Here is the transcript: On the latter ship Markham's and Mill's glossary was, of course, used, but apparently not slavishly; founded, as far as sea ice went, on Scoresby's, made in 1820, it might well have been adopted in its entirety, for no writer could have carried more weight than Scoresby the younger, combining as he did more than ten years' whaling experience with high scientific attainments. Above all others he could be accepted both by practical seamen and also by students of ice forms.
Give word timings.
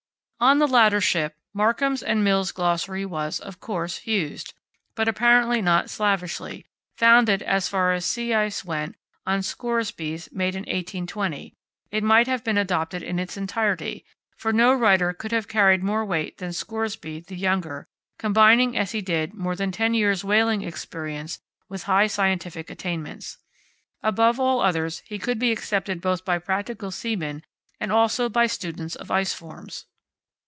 On 0.43 0.57
the 0.57 0.67
latter 0.67 0.99
ship 1.01 1.35
Markham's 1.53 2.01
and 2.01 2.23
Mill's 2.23 2.51
glossary 2.51 3.05
was, 3.05 3.39
of 3.39 3.59
course, 3.59 4.07
used, 4.07 4.55
but 4.95 5.07
apparently 5.07 5.61
not 5.61 5.87
slavishly; 5.87 6.65
founded, 6.97 7.43
as 7.43 7.69
far 7.69 7.93
as 7.93 8.07
sea 8.07 8.33
ice 8.33 8.65
went, 8.65 8.95
on 9.27 9.43
Scoresby's, 9.43 10.29
made 10.31 10.55
in 10.55 10.61
1820, 10.61 11.53
it 11.91 12.03
might 12.03 12.25
well 12.25 12.33
have 12.33 12.43
been 12.43 12.57
adopted 12.57 13.03
in 13.03 13.19
its 13.19 13.37
entirety, 13.37 14.03
for 14.35 14.51
no 14.51 14.73
writer 14.73 15.13
could 15.13 15.31
have 15.31 15.47
carried 15.47 15.83
more 15.83 16.03
weight 16.03 16.39
than 16.39 16.53
Scoresby 16.53 17.19
the 17.19 17.35
younger, 17.37 17.85
combining 18.17 18.75
as 18.75 18.93
he 18.93 19.01
did 19.03 19.35
more 19.35 19.55
than 19.55 19.71
ten 19.71 19.93
years' 19.93 20.23
whaling 20.23 20.63
experience 20.63 21.39
with 21.69 21.83
high 21.83 22.07
scientific 22.07 22.71
attainments. 22.71 23.37
Above 24.01 24.39
all 24.39 24.59
others 24.59 25.03
he 25.05 25.19
could 25.19 25.37
be 25.37 25.51
accepted 25.51 26.01
both 26.01 26.25
by 26.25 26.39
practical 26.39 26.89
seamen 26.89 27.43
and 27.79 27.91
also 27.91 28.27
by 28.27 28.47
students 28.47 28.95
of 28.95 29.11
ice 29.11 29.35
forms. 29.35 29.85